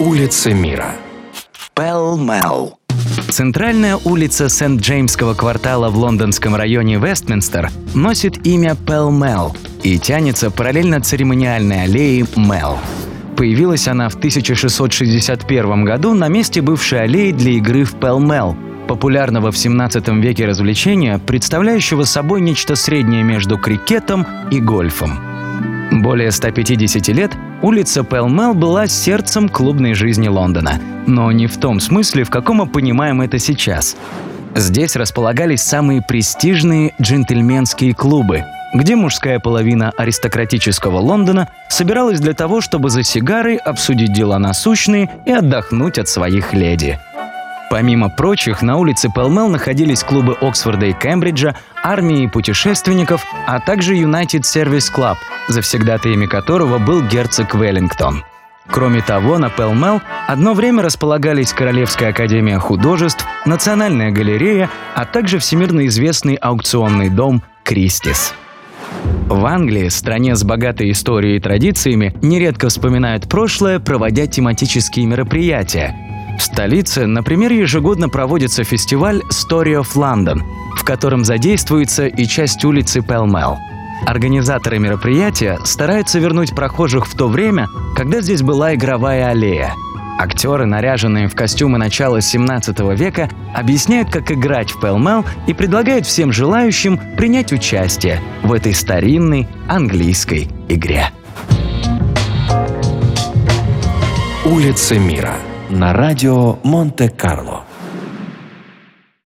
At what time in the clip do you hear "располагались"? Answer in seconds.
34.94-35.62, 60.82-61.52